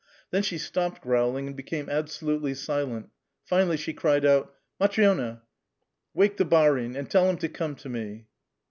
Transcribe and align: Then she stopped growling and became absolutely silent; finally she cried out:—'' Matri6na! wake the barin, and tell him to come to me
Then 0.31 0.41
she 0.41 0.57
stopped 0.57 1.03
growling 1.03 1.45
and 1.45 1.55
became 1.55 1.87
absolutely 1.87 2.55
silent; 2.55 3.11
finally 3.45 3.77
she 3.77 3.93
cried 3.93 4.25
out:—'' 4.25 4.51
Matri6na! 4.81 5.41
wake 6.15 6.37
the 6.37 6.43
barin, 6.45 6.95
and 6.95 7.07
tell 7.07 7.29
him 7.29 7.37
to 7.37 7.47
come 7.47 7.75
to 7.75 7.87
me 7.87 8.25